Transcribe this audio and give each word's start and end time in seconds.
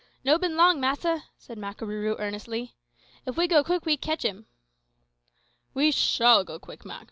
"No 0.23 0.39
been 0.39 0.57
long, 0.57 0.79
massa," 0.79 1.25
said 1.37 1.59
Makarooroo 1.59 2.15
earnestly. 2.17 2.73
"If 3.27 3.37
we 3.37 3.47
go 3.47 3.63
quick 3.63 3.85
we 3.85 3.97
ketch 3.97 4.25
'im." 4.25 4.47
"We 5.75 5.91
shall 5.91 6.43
go 6.43 6.57
quick, 6.57 6.83
Mak. 6.83 6.99